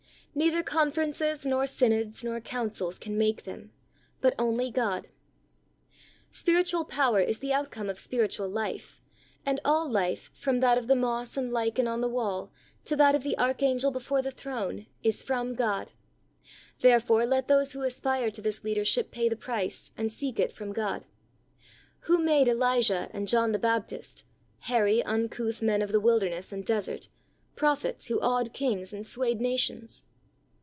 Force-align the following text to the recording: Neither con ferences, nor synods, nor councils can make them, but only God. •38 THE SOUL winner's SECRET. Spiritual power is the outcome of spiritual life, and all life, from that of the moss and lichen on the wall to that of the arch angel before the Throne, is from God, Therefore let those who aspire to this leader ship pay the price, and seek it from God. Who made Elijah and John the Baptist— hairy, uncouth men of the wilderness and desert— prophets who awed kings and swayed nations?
Neither 0.33 0.63
con 0.63 0.93
ferences, 0.93 1.45
nor 1.45 1.67
synods, 1.67 2.23
nor 2.23 2.39
councils 2.39 2.97
can 2.97 3.17
make 3.17 3.43
them, 3.43 3.73
but 4.21 4.33
only 4.39 4.71
God. 4.71 5.03
•38 5.03 5.03
THE 5.03 5.07
SOUL 5.09 5.17
winner's 5.19 6.37
SECRET. 6.37 6.39
Spiritual 6.39 6.85
power 6.85 7.19
is 7.19 7.39
the 7.39 7.51
outcome 7.51 7.89
of 7.89 7.99
spiritual 7.99 8.47
life, 8.47 9.01
and 9.45 9.59
all 9.65 9.89
life, 9.89 10.31
from 10.33 10.61
that 10.61 10.77
of 10.77 10.87
the 10.87 10.95
moss 10.95 11.35
and 11.35 11.51
lichen 11.51 11.85
on 11.85 11.99
the 11.99 12.07
wall 12.07 12.49
to 12.85 12.95
that 12.95 13.13
of 13.13 13.23
the 13.23 13.37
arch 13.37 13.61
angel 13.61 13.91
before 13.91 14.21
the 14.21 14.31
Throne, 14.31 14.87
is 15.03 15.21
from 15.21 15.53
God, 15.53 15.91
Therefore 16.79 17.25
let 17.25 17.49
those 17.49 17.73
who 17.73 17.81
aspire 17.83 18.31
to 18.31 18.41
this 18.41 18.63
leader 18.63 18.85
ship 18.85 19.11
pay 19.11 19.27
the 19.27 19.35
price, 19.35 19.91
and 19.97 20.13
seek 20.13 20.39
it 20.39 20.53
from 20.53 20.71
God. 20.71 21.03
Who 22.07 22.19
made 22.19 22.47
Elijah 22.47 23.09
and 23.11 23.27
John 23.27 23.51
the 23.51 23.59
Baptist— 23.59 24.23
hairy, 24.69 25.03
uncouth 25.03 25.61
men 25.61 25.81
of 25.81 25.91
the 25.91 25.99
wilderness 25.99 26.53
and 26.53 26.63
desert— 26.65 27.09
prophets 27.57 28.07
who 28.07 28.17
awed 28.21 28.53
kings 28.53 28.93
and 28.93 29.05
swayed 29.05 29.41
nations? 29.41 30.05